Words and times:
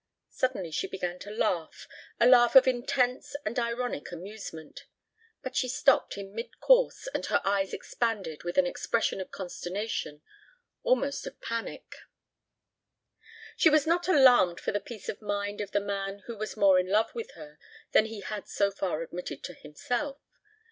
Suddenly 0.31 0.71
she 0.71 0.87
began 0.87 1.19
to 1.19 1.29
laugh, 1.29 1.87
a 2.19 2.25
laugh 2.25 2.55
of 2.55 2.65
intense 2.67 3.35
and 3.45 3.59
ironic 3.59 4.11
amusement; 4.11 4.87
but 5.43 5.63
it 5.63 5.69
stopped 5.69 6.17
in 6.17 6.33
mid 6.33 6.59
course 6.59 7.07
and 7.13 7.23
her 7.27 7.39
eyes 7.45 7.71
expanded 7.71 8.41
with 8.43 8.57
an 8.57 8.65
expression 8.65 9.21
of 9.21 9.29
consternation, 9.29 10.23
almost 10.81 11.27
of 11.27 11.39
panic. 11.39 11.97
She 13.55 13.69
was 13.69 13.85
not 13.85 14.07
alarmed 14.07 14.59
for 14.59 14.71
the 14.71 14.79
peace 14.79 15.07
of 15.07 15.21
mind 15.21 15.61
of 15.61 15.69
the 15.69 15.79
man 15.79 16.23
who 16.25 16.35
was 16.35 16.57
more 16.57 16.79
in 16.79 16.89
love 16.89 17.13
with 17.13 17.33
her 17.33 17.59
than 17.91 18.05
he 18.05 18.21
had 18.21 18.47
so 18.47 18.71
far 18.71 19.03
admitted 19.03 19.43
to 19.43 19.53
himself. 19.53 20.17